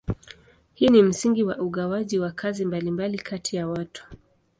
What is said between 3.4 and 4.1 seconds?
ya watu.